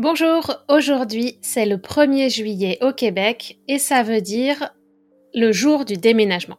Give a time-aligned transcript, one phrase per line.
[0.00, 4.70] Bonjour, aujourd'hui c'est le 1er juillet au Québec et ça veut dire
[5.34, 6.58] le jour du déménagement.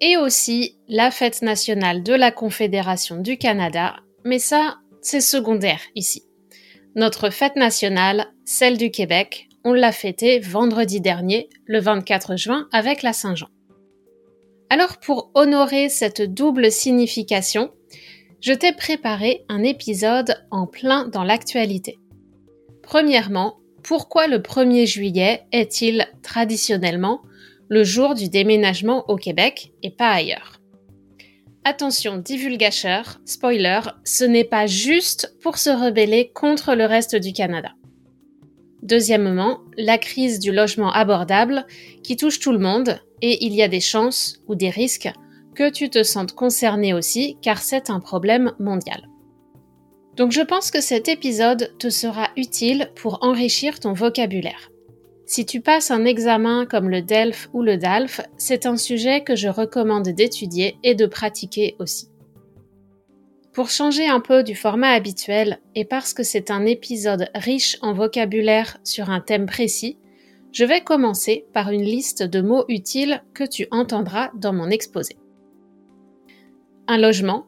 [0.00, 6.22] Et aussi la fête nationale de la Confédération du Canada, mais ça c'est secondaire ici.
[6.94, 13.02] Notre fête nationale, celle du Québec, on l'a fêtée vendredi dernier, le 24 juin, avec
[13.02, 13.48] la Saint-Jean.
[14.70, 17.72] Alors pour honorer cette double signification,
[18.40, 21.98] je t'ai préparé un épisode en plein dans l'actualité.
[22.86, 27.20] Premièrement, pourquoi le 1er juillet est-il traditionnellement
[27.68, 30.60] le jour du déménagement au Québec et pas ailleurs?
[31.64, 37.72] Attention, divulgateur, spoiler, ce n'est pas juste pour se rebeller contre le reste du Canada.
[38.84, 41.66] Deuxièmement, la crise du logement abordable
[42.04, 45.10] qui touche tout le monde et il y a des chances ou des risques
[45.56, 49.08] que tu te sentes concerné aussi car c'est un problème mondial.
[50.16, 54.70] Donc je pense que cet épisode te sera utile pour enrichir ton vocabulaire.
[55.26, 59.36] Si tu passes un examen comme le DELF ou le DALF, c'est un sujet que
[59.36, 62.08] je recommande d'étudier et de pratiquer aussi.
[63.52, 67.92] Pour changer un peu du format habituel et parce que c'est un épisode riche en
[67.92, 69.98] vocabulaire sur un thème précis,
[70.52, 75.16] je vais commencer par une liste de mots utiles que tu entendras dans mon exposé.
[76.86, 77.46] Un logement,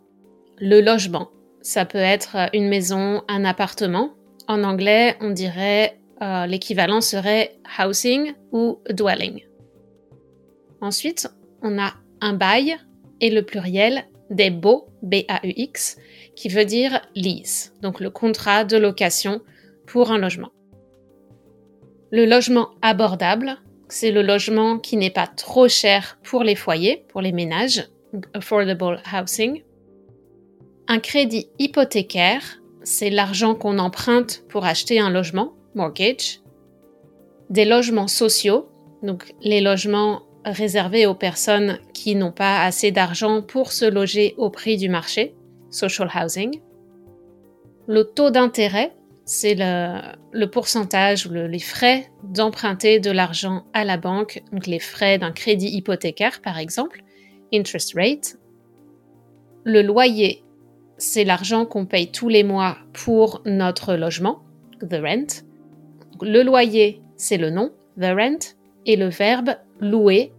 [0.59, 1.31] le logement,
[1.69, 4.15] ça peut être euh, une maison, un appartement.
[4.47, 9.45] En anglais, on dirait euh, l'équivalent serait housing ou dwelling.
[10.81, 11.29] Ensuite,
[11.63, 11.93] on a
[12.23, 12.79] un bail
[13.21, 15.99] et le pluriel des baux, B-A-U-X,
[16.35, 19.43] qui veut dire lease, donc le contrat de location
[19.87, 20.51] pour un logement.
[22.11, 23.59] Le logement abordable,
[23.91, 27.89] c'est le logement qui n'est pas trop cher pour les foyers, pour les ménages,
[28.33, 29.63] affordable housing.
[30.91, 36.41] Un crédit hypothécaire, c'est l'argent qu'on emprunte pour acheter un logement, mortgage.
[37.51, 38.71] Des logements sociaux,
[39.03, 44.49] donc les logements réservés aux personnes qui n'ont pas assez d'argent pour se loger au
[44.49, 45.35] prix du marché,
[45.69, 46.59] social housing.
[47.87, 48.95] Le taux d'intérêt,
[49.27, 55.19] c'est le, pourcentage ou les frais d'emprunter de l'argent à la banque, donc les frais
[55.19, 57.03] d'un crédit hypothécaire par exemple,
[57.53, 58.39] interest rate.
[59.65, 60.43] Le loyer,
[60.99, 64.41] c'est l'argent qu'on paye tous les mois pour notre logement,
[64.81, 65.45] the rent.
[66.21, 69.51] Le loyer, c'est le nom, the rent, et le verbe
[69.81, 70.33] louer,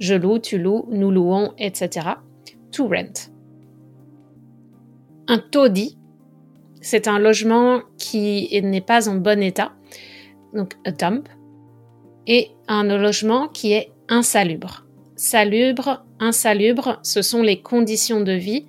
[0.00, 2.08] je loue, tu loues, nous louons, etc.
[2.72, 3.30] To rent.
[5.28, 5.96] Un taudis,
[6.80, 9.72] c'est un logement qui n'est pas en bon état,
[10.54, 11.28] donc a dump,
[12.26, 14.86] et un logement qui est insalubre.
[15.14, 18.66] Salubre, insalubre, ce sont les conditions de vie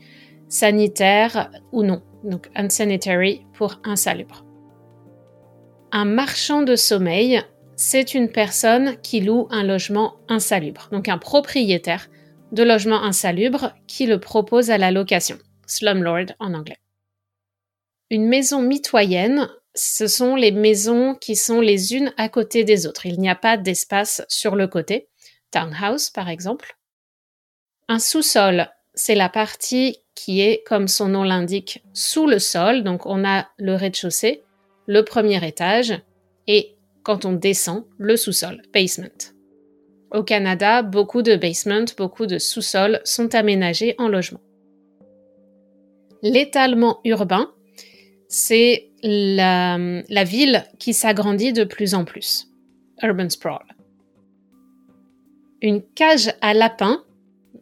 [0.51, 2.03] sanitaire ou non.
[2.23, 4.45] Donc unsanitary pour insalubre.
[5.91, 7.41] Un marchand de sommeil,
[7.75, 12.09] c'est une personne qui loue un logement insalubre, donc un propriétaire
[12.51, 16.77] de logement insalubre qui le propose à la location, slumlord en anglais.
[18.09, 23.05] Une maison mitoyenne, ce sont les maisons qui sont les unes à côté des autres.
[23.05, 25.07] Il n'y a pas d'espace sur le côté.
[25.49, 26.77] Townhouse, par exemple.
[27.87, 32.83] Un sous-sol, c'est la partie qui est, comme son nom l'indique, sous le sol.
[32.83, 34.43] Donc on a le rez-de-chaussée,
[34.87, 35.99] le premier étage
[36.47, 39.07] et quand on descend, le sous-sol, basement.
[40.11, 44.41] Au Canada, beaucoup de basements, beaucoup de sous-sols sont aménagés en logement.
[46.21, 47.51] L'étalement urbain,
[48.27, 49.77] c'est la,
[50.09, 52.47] la ville qui s'agrandit de plus en plus.
[53.01, 53.65] Urban sprawl.
[55.61, 57.03] Une cage à lapins.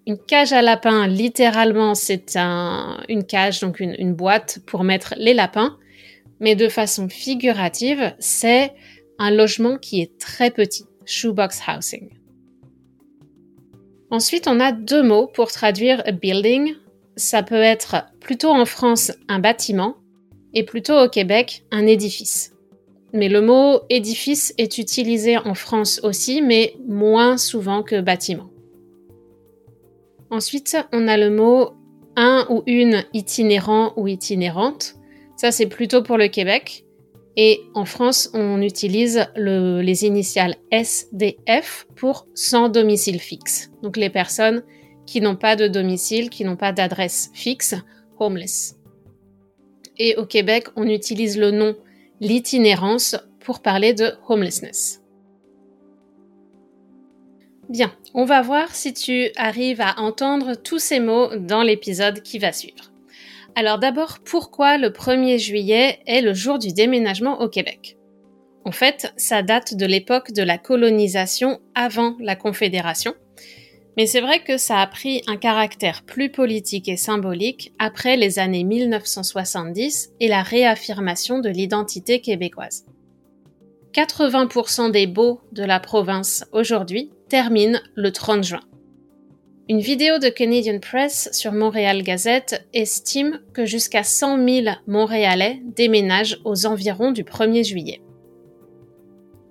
[0.06, 5.14] Une cage à lapins, littéralement, c'est un, une cage, donc une, une boîte pour mettre
[5.18, 5.78] les lapins.
[6.40, 8.74] Mais de façon figurative, c'est
[9.18, 12.10] un logement qui est très petit, shoebox housing.
[14.12, 16.74] Ensuite, on a deux mots pour traduire a building.
[17.16, 19.96] Ça peut être plutôt en France un bâtiment
[20.54, 22.54] et plutôt au Québec un édifice.
[23.14, 28.50] Mais le mot édifice est utilisé en France aussi, mais moins souvent que bâtiment.
[30.31, 31.72] Ensuite, on a le mot
[32.16, 34.96] un ou une itinérant ou itinérante.
[35.38, 36.86] Ça, c'est plutôt pour le Québec.
[37.38, 43.72] Et en France, on utilise les initiales SDF pour sans domicile fixe.
[43.81, 44.64] Donc les personnes
[45.06, 47.76] qui n'ont pas de domicile, qui n'ont pas d'adresse fixe,
[48.20, 48.76] homeless.
[49.98, 51.76] Et au Québec, on utilise le nom
[52.20, 55.02] l'itinérance pour parler de homelessness.
[57.69, 62.39] Bien, on va voir si tu arrives à entendre tous ces mots dans l'épisode qui
[62.39, 62.92] va suivre.
[63.56, 67.95] Alors d'abord, pourquoi le 1er juillet est le jour du déménagement au Québec?
[68.66, 73.13] En fait, ça date de l'époque de la colonisation avant la Confédération,
[73.98, 78.39] mais c'est vrai que ça a pris un caractère plus politique et symbolique après les
[78.39, 82.89] années 1970 et la réaffirmation de l'identité québécoise.
[84.00, 88.62] 80% des baux de la province aujourd'hui terminent le 30 juin.
[89.68, 96.40] Une vidéo de Canadian Press sur Montréal Gazette estime que jusqu'à 100 000 Montréalais déménagent
[96.46, 98.01] aux environs du 1er juillet.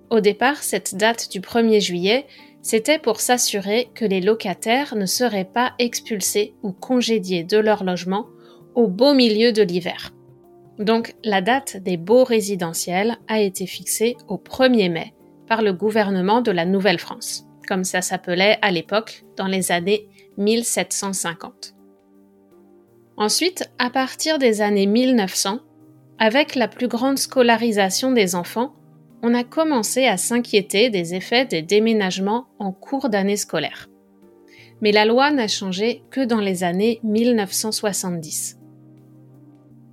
[0.09, 2.25] Au départ, cette date du 1er juillet
[2.63, 8.27] c'était pour s'assurer que les locataires ne seraient pas expulsés ou congédiés de leur logement
[8.75, 10.15] au beau milieu de l'hiver.
[10.79, 15.15] Donc la date des beaux résidentiels a été fixée au 1er mai
[15.49, 21.75] par le gouvernement de la Nouvelle-France, comme ça s'appelait à l'époque dans les années 1750.
[23.17, 25.59] Ensuite, à partir des années 1900,
[26.19, 28.75] avec la plus grande scolarisation des enfants,
[29.23, 33.89] on a commencé à s'inquiéter des effets des déménagements en cours d'année scolaire.
[34.81, 38.58] Mais la loi n'a changé que dans les années 1970.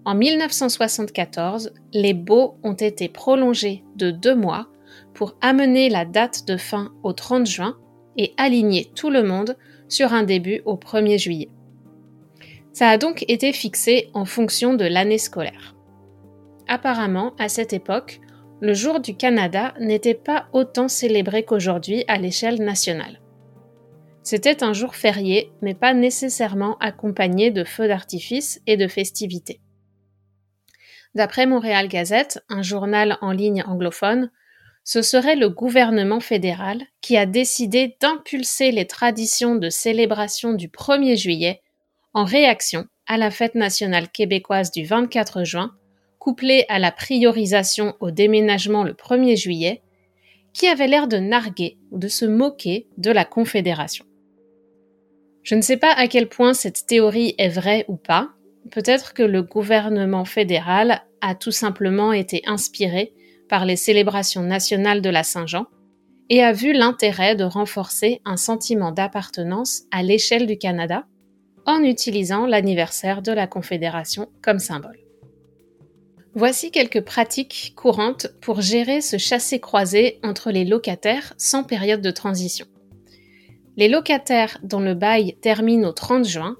[0.05, 4.67] En 1974, les baux ont été prolongés de deux mois
[5.15, 7.77] pour amener la date de fin au 30 juin
[8.15, 9.57] et aligner tout le monde
[9.89, 11.49] sur un début au 1er juillet.
[12.71, 15.75] Ça a donc été fixé en fonction de l'année scolaire.
[16.67, 18.19] Apparemment, à cette époque,
[18.61, 23.21] le jour du Canada n'était pas autant célébré qu'aujourd'hui à l'échelle nationale.
[24.21, 29.61] C'était un jour férié, mais pas nécessairement accompagné de feux d'artifice et de festivités.
[31.15, 34.31] D'après Montréal Gazette, un journal en ligne anglophone,
[34.83, 41.17] ce serait le gouvernement fédéral qui a décidé d'impulser les traditions de célébration du 1er
[41.17, 41.61] juillet
[42.13, 45.71] en réaction à la fête nationale québécoise du 24 juin
[46.25, 49.83] couplé à la priorisation au déménagement le 1er juillet,
[50.53, 54.05] qui avait l'air de narguer ou de se moquer de la Confédération.
[55.43, 58.31] Je ne sais pas à quel point cette théorie est vraie ou pas.
[58.71, 63.11] Peut-être que le gouvernement fédéral a tout simplement été inspiré
[63.49, 65.65] par les célébrations nationales de la Saint-Jean
[66.29, 71.05] et a vu l'intérêt de renforcer un sentiment d'appartenance à l'échelle du Canada
[71.65, 74.99] en utilisant l'anniversaire de la Confédération comme symbole.
[76.35, 82.67] Voici quelques pratiques courantes pour gérer ce chassé-croisé entre les locataires sans période de transition.
[83.77, 86.55] Les locataires dont le bail termine au 30 juin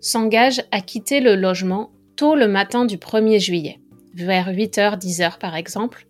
[0.00, 3.79] s'engagent à quitter le logement tôt le matin du 1er juillet,
[4.14, 6.06] vers 8h, 10h par exemple,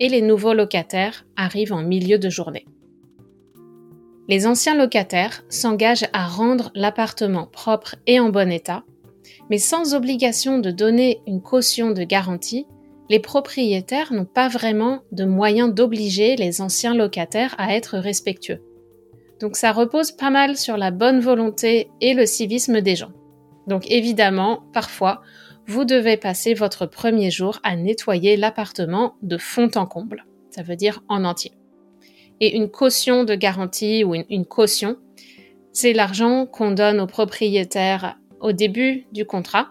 [0.00, 2.66] et les nouveaux locataires arrivent en milieu de journée.
[4.28, 8.84] Les anciens locataires s'engagent à rendre l'appartement propre et en bon état
[9.50, 12.66] mais sans obligation de donner une caution de garantie,
[13.10, 18.62] les propriétaires n'ont pas vraiment de moyens d'obliger les anciens locataires à être respectueux.
[19.40, 23.12] Donc ça repose pas mal sur la bonne volonté et le civisme des gens.
[23.66, 25.20] Donc évidemment, parfois,
[25.66, 30.24] vous devez passer votre premier jour à nettoyer l'appartement de fond en comble.
[30.50, 31.52] Ça veut dire en entier.
[32.40, 34.96] Et une caution de garantie ou une, caution,
[35.72, 39.68] c'est l'argent qu'on donne aux propriétaires au début du contrat,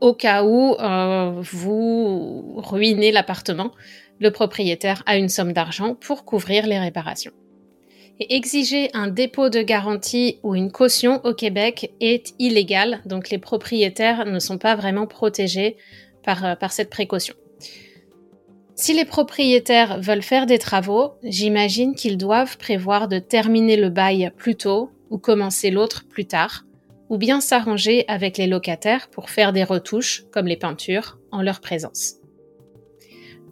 [0.00, 3.72] au cas où euh, vous ruinez l'appartement,
[4.20, 7.32] le propriétaire a une somme d'argent pour couvrir les réparations.
[8.20, 13.38] Et exiger un dépôt de garantie ou une caution au Québec est illégal, donc les
[13.38, 15.76] propriétaires ne sont pas vraiment protégés
[16.22, 17.34] par, euh, par cette précaution.
[18.76, 24.32] Si les propriétaires veulent faire des travaux, j'imagine qu'ils doivent prévoir de terminer le bail
[24.36, 26.64] plus tôt ou commencer l'autre plus tard,
[27.08, 31.60] ou bien s'arranger avec les locataires pour faire des retouches, comme les peintures, en leur
[31.60, 32.16] présence.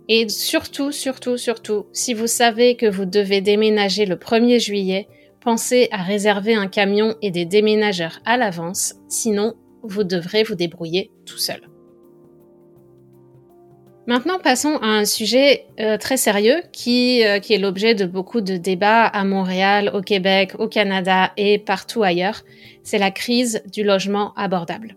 [0.09, 5.09] Et surtout, surtout, surtout, si vous savez que vous devez déménager le 1er juillet,
[5.41, 11.11] pensez à réserver un camion et des déménageurs à l'avance, sinon vous devrez vous débrouiller
[11.27, 11.69] tout seul.
[14.09, 18.57] Maintenant, passons à un sujet euh, très sérieux euh, qui est l'objet de beaucoup de
[18.57, 22.43] débats à Montréal, au Québec, au Canada et partout ailleurs.
[22.83, 24.97] C'est la crise du logement abordable.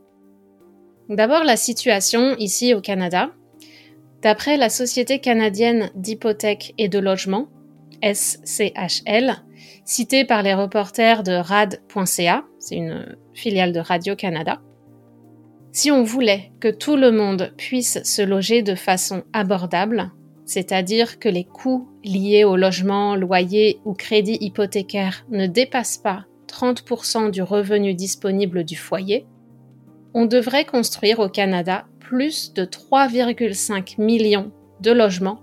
[1.07, 3.29] D'abord, la situation ici au Canada.
[4.25, 7.48] D'après la Société canadienne d'hypothèques et de logement,
[8.01, 9.36] SCHL,
[9.84, 14.63] citée par les reporters de rad.ca, c'est une filiale de Radio-Canada,
[15.72, 20.12] si on voulait que tout le monde puisse se loger de façon abordable,
[20.46, 27.29] c'est-à-dire que les coûts liés au logement, loyer ou crédit hypothécaire ne dépassent pas 30%
[27.29, 29.27] du revenu disponible du foyer,
[30.15, 35.41] on devrait construire au Canada plus de 3,5 millions de logements,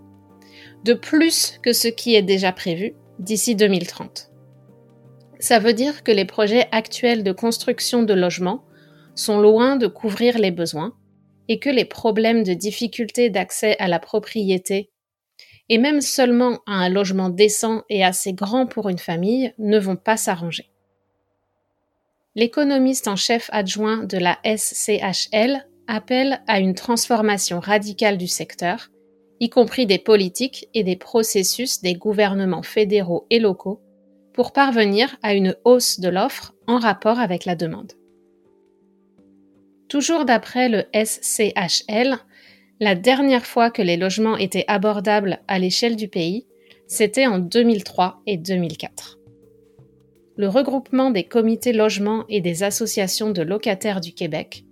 [0.84, 4.30] de plus que ce qui est déjà prévu d'ici 2030.
[5.40, 8.64] Ça veut dire que les projets actuels de construction de logements
[9.14, 10.94] sont loin de couvrir les besoins
[11.48, 14.90] et que les problèmes de difficulté d'accès à la propriété
[15.68, 19.96] et même seulement à un logement décent et assez grand pour une famille ne vont
[19.96, 20.70] pas s'arranger.
[22.34, 28.90] L'économiste en chef adjoint de la SCHL appelle à une transformation radicale du secteur,
[29.40, 33.82] y compris des politiques et des processus des gouvernements fédéraux et locaux,
[34.32, 37.92] pour parvenir à une hausse de l'offre en rapport avec la demande.
[39.88, 42.16] Toujours d'après le SCHL,
[42.80, 46.46] la dernière fois que les logements étaient abordables à l'échelle du pays,
[46.86, 49.18] c'était en 2003 et 2004.
[50.38, 54.64] Le regroupement des comités logements et des associations de locataires du Québec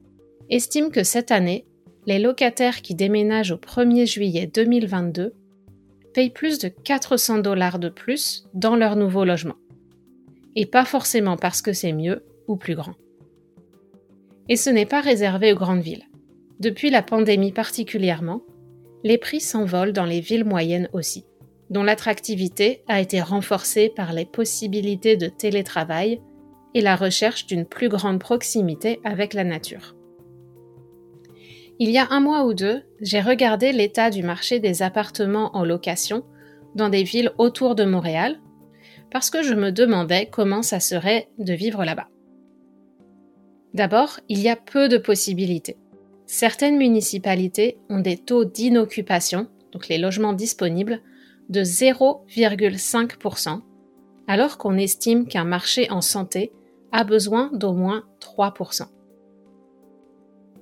[0.51, 1.65] estime que cette année,
[2.07, 5.33] les locataires qui déménagent au 1er juillet 2022
[6.13, 9.55] payent plus de 400 dollars de plus dans leur nouveau logement.
[10.57, 12.95] Et pas forcément parce que c'est mieux ou plus grand.
[14.49, 16.09] Et ce n'est pas réservé aux grandes villes.
[16.59, 18.43] Depuis la pandémie particulièrement,
[19.05, 21.25] les prix s'envolent dans les villes moyennes aussi,
[21.71, 26.21] dont l'attractivité a été renforcée par les possibilités de télétravail
[26.75, 29.95] et la recherche d'une plus grande proximité avec la nature.
[31.83, 35.65] Il y a un mois ou deux, j'ai regardé l'état du marché des appartements en
[35.65, 36.27] location
[36.75, 38.39] dans des villes autour de Montréal,
[39.11, 42.09] parce que je me demandais comment ça serait de vivre là-bas.
[43.73, 45.79] D'abord, il y a peu de possibilités.
[46.27, 51.01] Certaines municipalités ont des taux d'inoccupation, donc les logements disponibles,
[51.49, 53.63] de 0,5%,
[54.29, 56.53] alors qu'on estime qu'un marché en santé
[56.93, 58.83] a besoin d'au moins 3%.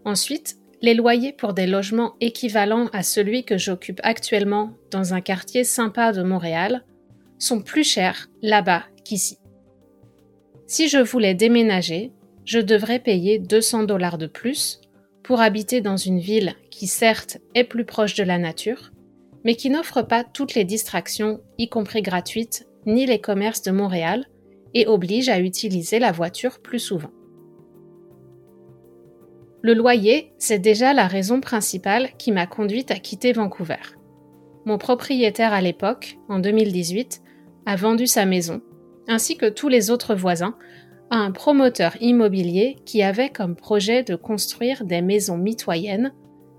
[0.05, 5.65] Ensuite, les loyers pour des logements équivalents à celui que j'occupe actuellement dans un quartier
[5.65, 6.85] sympa de Montréal
[7.39, 9.39] sont plus chers là-bas qu'ici.
[10.67, 12.13] Si je voulais déménager,
[12.45, 14.81] je devrais payer 200 dollars de plus
[15.23, 18.93] pour habiter dans une ville qui certes est plus proche de la nature,
[19.45, 24.27] mais qui n'offre pas toutes les distractions, y compris gratuites, ni les commerces de Montréal,
[24.75, 27.11] et oblige à utiliser la voiture plus souvent.
[29.63, 33.97] Le loyer, c'est déjà la raison principale qui m'a conduite à quitter Vancouver.
[34.67, 37.23] Mon propriétaire à l'époque, en 2018,
[37.67, 38.61] a vendu sa maison,
[39.09, 40.57] ainsi que tous les autres voisins,
[41.11, 46.13] à un promoteur immobilier qui avait comme projet de construire des maisons mitoyennes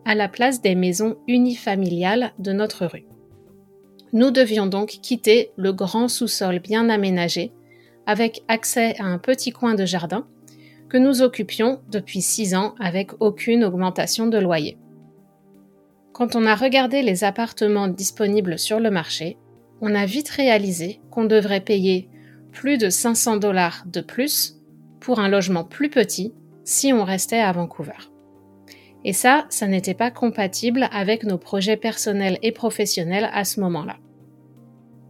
[0.05, 3.05] à la place des maisons unifamiliales de notre rue.
[4.11, 7.51] Nous devions donc quitter le grand sous-sol bien aménagé,
[8.07, 10.27] avec accès à un petit coin de jardin,
[10.89, 14.77] que nous occupions depuis six ans avec aucune augmentation de loyer.
[16.13, 19.38] Quand on a regardé les appartements disponibles sur le marché,
[19.81, 22.10] on a vite réalisé qu'on devrait payer
[22.51, 24.58] plus de 500 dollars de plus
[25.00, 28.12] pour un logement plus petit si on restait à Vancouver.
[29.05, 33.98] Et ça, ça n'était pas compatible avec nos projets personnels et professionnels à ce moment-là.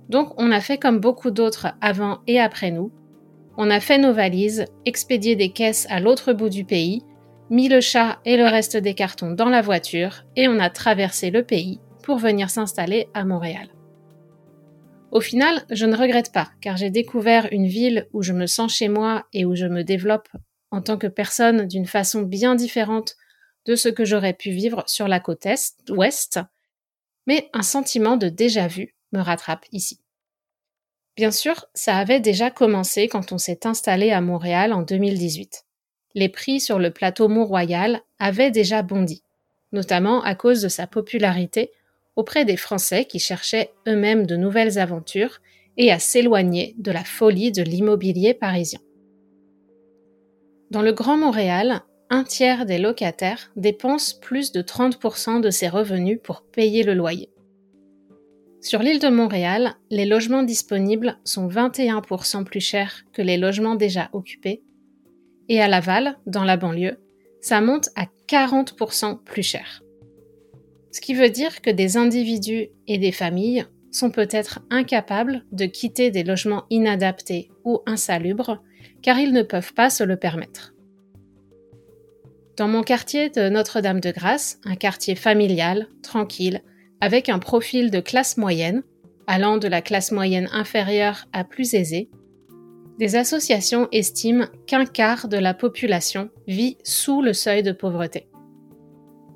[0.09, 2.91] Donc on a fait comme beaucoup d'autres avant et après nous.
[3.61, 7.03] On a fait nos valises, expédié des caisses à l'autre bout du pays,
[7.49, 11.29] mis le chat et le reste des cartons dans la voiture et on a traversé
[11.29, 13.67] le pays pour venir s'installer à Montréal.
[15.11, 18.73] Au final, je ne regrette pas, car j'ai découvert une ville où je me sens
[18.73, 20.29] chez moi et où je me développe
[20.71, 23.17] en tant que personne d'une façon bien différente
[23.65, 26.39] de ce que j'aurais pu vivre sur la côte est, ouest,
[27.27, 29.99] mais un sentiment de déjà-vu me rattrape ici.
[31.19, 35.65] Bien sûr, ça avait déjà commencé quand on s'est installé à Montréal en 2018.
[36.15, 39.21] Les prix sur le plateau Mont-Royal avaient déjà bondi,
[39.73, 41.71] notamment à cause de sa popularité
[42.15, 45.41] auprès des Français qui cherchaient eux-mêmes de nouvelles aventures
[45.75, 48.79] et à s'éloigner de la folie de l'immobilier parisien.
[50.71, 56.19] Dans le Grand Montréal, un tiers des locataires dépensent plus de 30% de ses revenus
[56.23, 57.29] pour payer le loyer.
[58.61, 64.09] Sur l'île de Montréal, les logements disponibles sont 21% plus chers que les logements déjà
[64.11, 64.63] occupés,
[65.47, 66.99] et à Laval, dans la banlieue,
[67.41, 69.81] ça monte à 40% plus cher.
[70.91, 76.11] Ce qui veut dire que des individus et des familles sont peut-être incapables de quitter
[76.11, 78.61] des logements inadaptés ou insalubres
[79.01, 80.73] car ils ne peuvent pas se le permettre.
[82.57, 86.61] Dans mon quartier de Notre-Dame-de-Grâce, un quartier familial, tranquille,
[87.01, 88.83] avec un profil de classe moyenne,
[89.27, 92.09] allant de la classe moyenne inférieure à plus aisée,
[92.99, 98.27] des associations estiment qu'un quart de la population vit sous le seuil de pauvreté.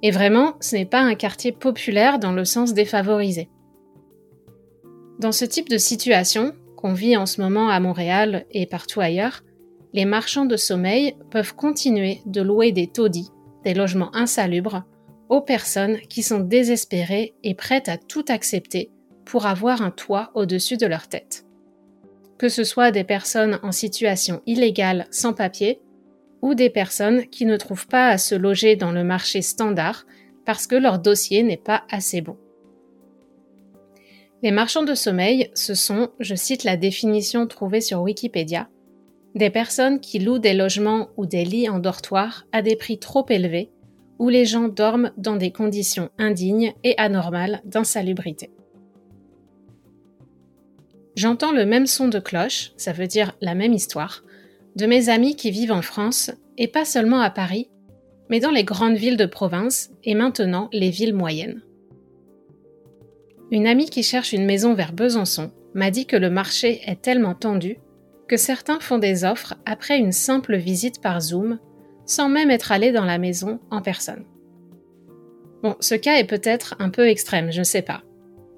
[0.01, 3.49] Et vraiment, ce n'est pas un quartier populaire dans le sens défavorisé.
[5.19, 9.43] Dans ce type de situation, qu'on vit en ce moment à Montréal et partout ailleurs,
[9.93, 13.29] les marchands de sommeil peuvent continuer de louer des taudis,
[13.63, 14.83] des logements insalubres,
[15.29, 18.91] aux personnes qui sont désespérées et prêtes à tout accepter
[19.25, 21.45] pour avoir un toit au-dessus de leur tête.
[22.37, 25.81] Que ce soit des personnes en situation illégale sans papier
[26.41, 30.05] ou des personnes qui ne trouvent pas à se loger dans le marché standard
[30.45, 32.37] parce que leur dossier n'est pas assez bon.
[34.41, 38.67] Les marchands de sommeil, ce sont, je cite la définition trouvée sur Wikipédia,
[39.35, 43.25] des personnes qui louent des logements ou des lits en dortoir à des prix trop
[43.29, 43.71] élevés,
[44.19, 48.51] où les gens dorment dans des conditions indignes et anormales d'insalubrité.
[51.15, 54.23] J'entends le même son de cloche, ça veut dire la même histoire,
[54.75, 57.69] de mes amis qui vivent en France, et pas seulement à Paris,
[58.29, 61.61] mais dans les grandes villes de province et maintenant les villes moyennes.
[63.51, 67.35] Une amie qui cherche une maison vers Besançon m'a dit que le marché est tellement
[67.35, 67.77] tendu
[68.27, 71.59] que certains font des offres après une simple visite par Zoom,
[72.05, 74.25] sans même être allés dans la maison en personne.
[75.61, 78.03] Bon, ce cas est peut-être un peu extrême, je ne sais pas.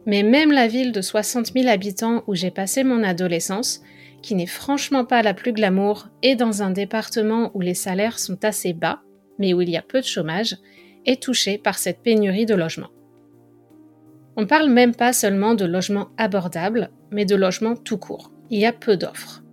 [0.06, 3.82] Mais même la ville de 60 000 habitants où j'ai passé mon adolescence,
[4.22, 8.44] qui n'est franchement pas la plus glamour, et dans un département où les salaires sont
[8.44, 9.02] assez bas,
[9.38, 10.58] mais où il y a peu de chômage,
[11.06, 12.90] est touchée par cette pénurie de logements.
[14.36, 18.32] On parle même pas seulement de logements abordables, mais de logements tout court.
[18.50, 19.45] Il y a peu d'offres.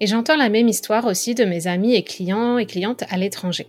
[0.00, 3.66] Et j'entends la même histoire aussi de mes amis et clients et clientes à l'étranger.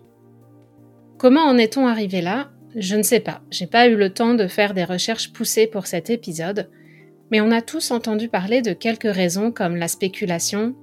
[1.17, 2.49] Comment en est-on arrivé là?
[2.75, 3.41] Je ne sais pas.
[3.49, 6.69] J'ai pas eu le temps de faire des recherches poussées pour cet épisode,
[7.31, 10.75] mais on a tous entendu parler de quelques raisons comme la spéculation,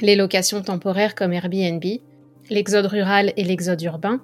[0.00, 1.84] les locations temporaires comme Airbnb,
[2.48, 4.22] l'exode rural et l'exode urbain,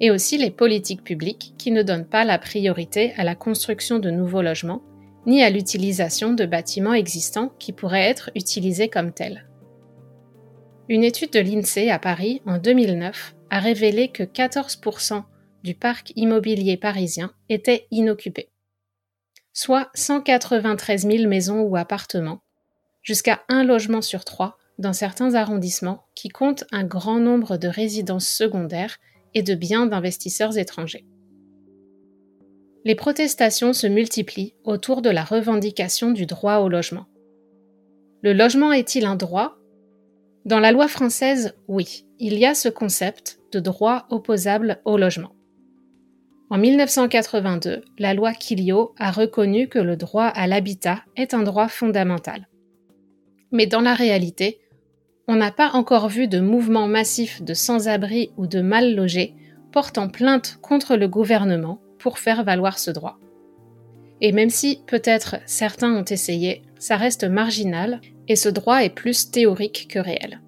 [0.00, 4.10] et aussi les politiques publiques qui ne donnent pas la priorité à la construction de
[4.10, 4.82] nouveaux logements,
[5.26, 9.47] ni à l'utilisation de bâtiments existants qui pourraient être utilisés comme tels.
[10.90, 15.22] Une étude de l'INSEE à Paris en 2009 a révélé que 14%
[15.62, 18.48] du parc immobilier parisien était inoccupé,
[19.52, 22.40] soit 193 000 maisons ou appartements,
[23.02, 28.28] jusqu'à un logement sur trois dans certains arrondissements qui comptent un grand nombre de résidences
[28.28, 28.96] secondaires
[29.34, 31.04] et de biens d'investisseurs étrangers.
[32.86, 37.08] Les protestations se multiplient autour de la revendication du droit au logement.
[38.22, 39.58] Le logement est-il un droit?
[40.48, 45.32] Dans la loi française, oui, il y a ce concept de droit opposable au logement.
[46.48, 51.68] En 1982, la loi Quilliot a reconnu que le droit à l'habitat est un droit
[51.68, 52.48] fondamental.
[53.52, 54.58] Mais dans la réalité,
[55.28, 59.34] on n'a pas encore vu de mouvement massif de sans-abri ou de mal logés
[59.70, 63.18] portant plainte contre le gouvernement pour faire valoir ce droit.
[64.22, 69.30] Et même si peut-être certains ont essayé, ça reste marginal et ce droit est plus
[69.30, 70.40] théorique que réel.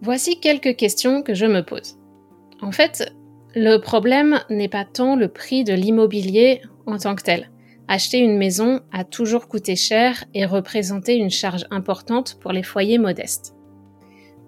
[0.00, 1.98] Voici quelques questions que je me pose.
[2.60, 3.12] En fait,
[3.54, 7.50] le problème n'est pas tant le prix de l'immobilier en tant que tel.
[7.88, 12.98] Acheter une maison a toujours coûté cher et représenté une charge importante pour les foyers
[12.98, 13.54] modestes.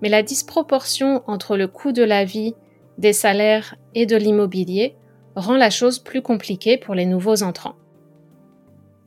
[0.02, 2.54] Mais la disproportion entre le coût de la vie,
[2.98, 4.96] des salaires et de l'immobilier
[5.37, 7.76] rend la chose plus compliquée pour les nouveaux entrants.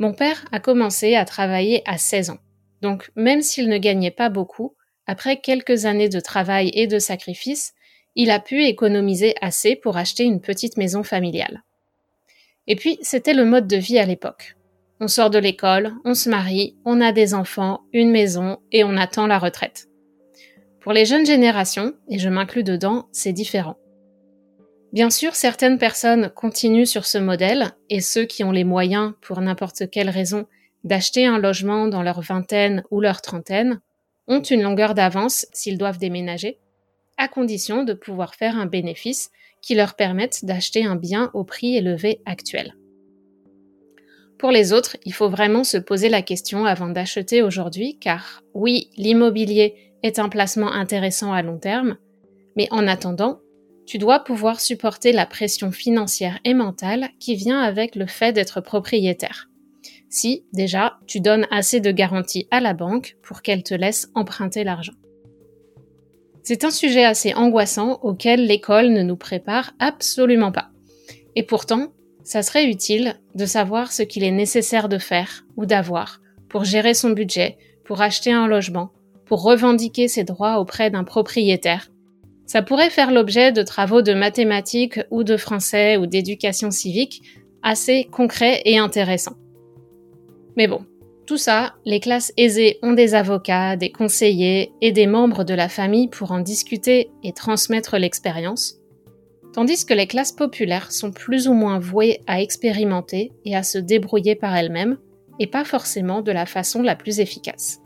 [0.02, 2.40] Mon père a commencé à travailler à 16 ans.
[2.82, 7.76] Donc même s'il ne gagnait pas beaucoup, après quelques années de travail et de sacrifice,
[8.16, 11.62] il a pu économiser assez pour acheter une petite maison familiale.
[12.66, 14.56] Et puis, c'était le mode de vie à l'époque.
[15.00, 18.98] On sort de l'école, on se marie, on a des enfants, une maison et on
[18.98, 19.88] attend la retraite.
[20.80, 23.78] Pour les jeunes générations, et je m'inclus dedans, c'est différent.
[24.94, 29.40] Bien sûr, certaines personnes continuent sur ce modèle, et ceux qui ont les moyens, pour
[29.40, 30.48] n'importe quelle raison,
[30.84, 33.80] d'acheter un logement dans leur vingtaine ou leur trentaine,
[34.28, 36.58] ont une longueur d'avance s'ils doivent déménager,
[37.18, 41.78] à condition de pouvoir faire un bénéfice qui leur permette d'acheter un bien au prix
[41.78, 42.76] élevé actuel.
[44.38, 48.90] Pour les autres, il faut vraiment se poser la question avant d'acheter aujourd'hui, car oui,
[48.98, 51.98] l'immobilier est un placement intéressant à long terme,
[52.58, 53.40] mais en attendant,
[53.92, 58.62] tu dois pouvoir supporter la pression financière et mentale qui vient avec le fait d'être
[58.62, 59.50] propriétaire.
[60.08, 64.64] Si, déjà, tu donnes assez de garanties à la banque pour qu'elle te laisse emprunter
[64.64, 64.94] l'argent.
[66.42, 70.70] C'est un sujet assez angoissant auquel l'école ne nous prépare absolument pas.
[71.36, 71.92] Et pourtant,
[72.24, 76.94] ça serait utile de savoir ce qu'il est nécessaire de faire ou d'avoir pour gérer
[76.94, 78.94] son budget, pour acheter un logement,
[79.26, 81.92] pour revendiquer ses droits auprès d'un propriétaire
[82.52, 87.22] ça pourrait faire l'objet de travaux de mathématiques ou de français ou d'éducation civique
[87.64, 89.38] assez concrets et intéressants.
[90.58, 90.84] Mais bon,
[91.26, 95.70] tout ça, les classes aisées ont des avocats, des conseillers et des membres de la
[95.70, 98.80] famille pour en discuter et transmettre l'expérience,
[99.54, 103.78] tandis que les classes populaires sont plus ou moins vouées à expérimenter et à se
[103.78, 104.98] débrouiller par elles-mêmes,
[105.40, 107.81] et pas forcément de la façon la plus efficace.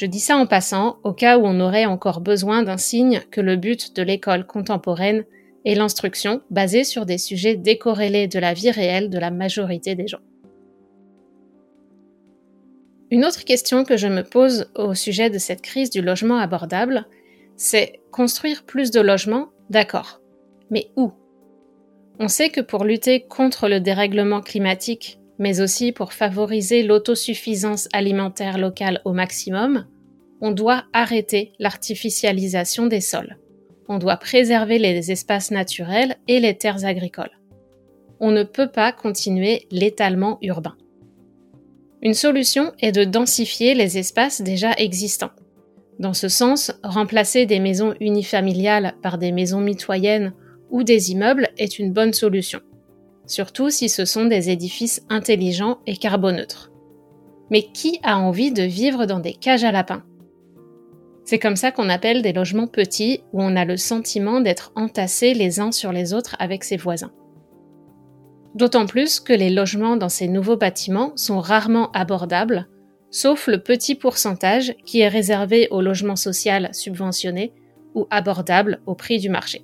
[0.00, 3.42] Je dis ça en passant, au cas où on aurait encore besoin d'un signe que
[3.42, 5.26] le but de l'école contemporaine
[5.66, 10.08] est l'instruction basée sur des sujets décorrélés de la vie réelle de la majorité des
[10.08, 10.22] gens.
[13.10, 17.04] Une autre question que je me pose au sujet de cette crise du logement abordable,
[17.58, 20.22] c'est construire plus de logements, d'accord.
[20.70, 21.12] Mais où?
[22.18, 28.58] On sait que pour lutter contre le dérèglement climatique mais aussi pour favoriser l'autosuffisance alimentaire
[28.58, 29.86] locale au maximum,
[30.42, 33.38] on doit arrêter l'artificialisation des sols.
[33.88, 37.40] On doit préserver les espaces naturels et les terres agricoles.
[38.20, 40.76] On ne peut pas continuer l'étalement urbain.
[42.02, 45.32] Une solution est de densifier les espaces déjà existants.
[45.98, 50.34] Dans ce sens, remplacer des maisons unifamiliales par des maisons mitoyennes
[50.70, 52.60] ou des immeubles est une bonne solution
[53.30, 56.72] surtout si ce sont des édifices intelligents et carboneutres.
[57.50, 60.02] Mais qui a envie de vivre dans des cages à lapins?
[61.24, 65.32] C'est comme ça qu'on appelle des logements petits où on a le sentiment d'être entassés
[65.32, 67.12] les uns sur les autres avec ses voisins.
[68.56, 72.68] D'autant plus que les logements dans ces nouveaux bâtiments sont rarement abordables,
[73.12, 77.52] sauf le petit pourcentage qui est réservé au logement social subventionné
[77.94, 79.62] ou abordable au prix du marché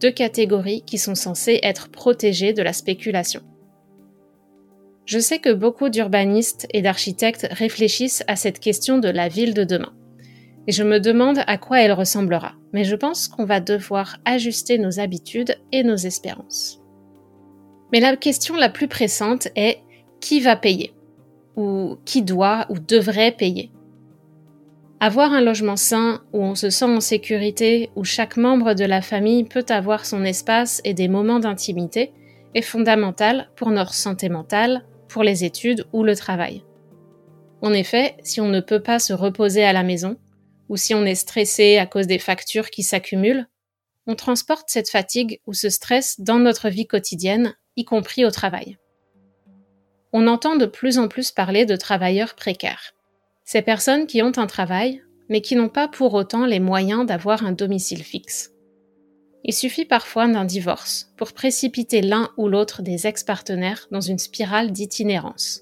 [0.00, 3.42] deux catégories qui sont censées être protégées de la spéculation.
[5.06, 9.64] Je sais que beaucoup d'urbanistes et d'architectes réfléchissent à cette question de la ville de
[9.64, 9.92] demain.
[10.66, 12.54] Et je me demande à quoi elle ressemblera.
[12.72, 16.80] Mais je pense qu'on va devoir ajuster nos habitudes et nos espérances.
[17.92, 19.80] Mais la question la plus pressante est
[20.20, 20.94] qui va payer?
[21.56, 23.70] Ou qui doit ou devrait payer?
[25.00, 29.02] Avoir un logement sain où on se sent en sécurité, où chaque membre de la
[29.02, 32.12] famille peut avoir son espace et des moments d'intimité,
[32.54, 36.64] est fondamental pour notre santé mentale, pour les études ou le travail.
[37.62, 40.16] En effet, si on ne peut pas se reposer à la maison,
[40.68, 43.46] ou si on est stressé à cause des factures qui s'accumulent,
[44.06, 48.78] on transporte cette fatigue ou ce stress dans notre vie quotidienne, y compris au travail.
[50.12, 52.94] On entend de plus en plus parler de travailleurs précaires.
[53.44, 57.44] Ces personnes qui ont un travail, mais qui n'ont pas pour autant les moyens d'avoir
[57.44, 58.50] un domicile fixe.
[59.44, 64.72] Il suffit parfois d'un divorce pour précipiter l'un ou l'autre des ex-partenaires dans une spirale
[64.72, 65.60] d'itinérance.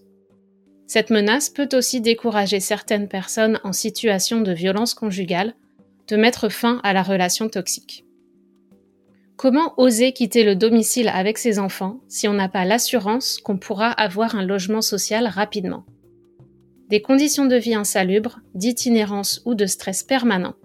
[0.86, 5.54] Cette menace peut aussi décourager certaines personnes en situation de violence conjugale
[6.06, 8.04] de mettre fin à la relation toxique.
[9.36, 13.90] Comment oser quitter le domicile avec ses enfants si on n'a pas l'assurance qu'on pourra
[13.90, 15.84] avoir un logement social rapidement?
[16.92, 20.56] Des conditions de vie insalubres, d'itinérance ou de stress permanent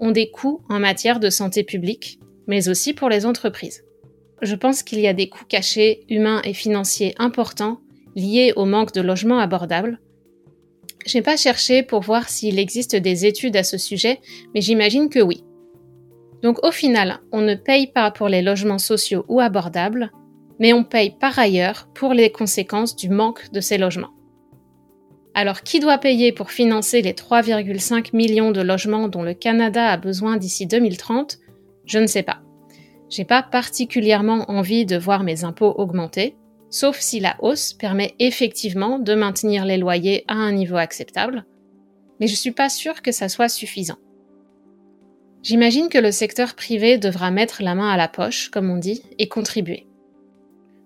[0.00, 3.84] ont des coûts en matière de santé publique, mais aussi pour les entreprises.
[4.42, 7.78] Je pense qu'il y a des coûts cachés, humains et financiers importants
[8.16, 10.00] liés au manque de logements abordables.
[11.06, 14.18] J'ai pas cherché pour voir s'il existe des études à ce sujet,
[14.56, 15.44] mais j'imagine que oui.
[16.42, 20.10] Donc au final, on ne paye pas pour les logements sociaux ou abordables,
[20.58, 24.17] mais on paye par ailleurs pour les conséquences du manque de ces logements.
[25.34, 29.96] Alors qui doit payer pour financer les 3,5 millions de logements dont le Canada a
[29.96, 31.38] besoin d'ici 2030
[31.84, 32.40] Je ne sais pas.
[33.08, 36.36] J'ai pas particulièrement envie de voir mes impôts augmenter,
[36.70, 41.44] sauf si la hausse permet effectivement de maintenir les loyers à un niveau acceptable,
[42.20, 43.98] mais je suis pas sûre que ça soit suffisant.
[45.42, 49.02] J'imagine que le secteur privé devra mettre la main à la poche, comme on dit,
[49.18, 49.86] et contribuer.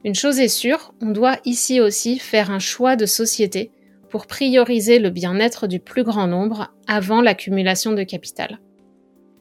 [0.04, 3.70] Une chose est sûre, on doit ici aussi faire un choix de société
[4.12, 8.60] pour prioriser le bien-être du plus grand nombre avant l'accumulation de capital.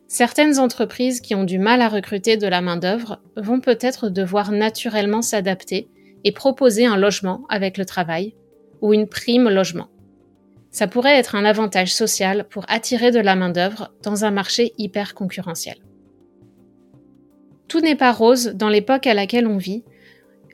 [0.08, 5.22] Certaines entreprises qui ont du mal à recruter de la main-d'œuvre vont peut-être devoir naturellement
[5.22, 5.90] s'adapter
[6.24, 8.34] et proposer un logement avec le travail
[8.80, 9.90] ou une prime logement.
[10.70, 15.16] Ça pourrait être un avantage social pour attirer de la main-d'œuvre dans un marché hyper
[15.16, 15.76] concurrentiel.
[17.68, 19.84] Tout n'est pas rose dans l'époque à laquelle on vit,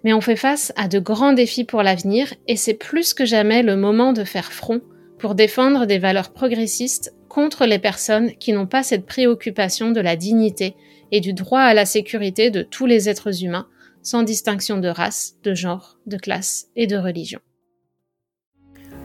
[0.08, 3.62] mais on fait face à de grands défis pour l'avenir et c'est plus que jamais
[3.62, 4.80] le moment de faire front
[5.20, 10.16] pour défendre des valeurs progressistes contre les personnes qui n'ont pas cette préoccupation de la
[10.16, 10.78] dignité
[11.12, 13.68] et du droit à la sécurité de tous les êtres humains,
[14.02, 17.42] sans distinction de race, de genre, de classe et de religion.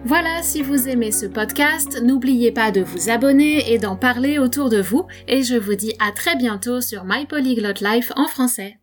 [0.04, 4.70] Voilà, si vous aimez ce podcast, n'oubliez pas de vous abonner et d'en parler autour
[4.70, 8.76] de vous, et je vous dis à très bientôt sur My Polyglot Life en français.